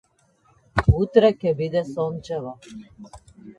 Утре 1.01 1.31
ќе 1.43 1.53
биде 1.61 1.85
сончево. 1.91 2.57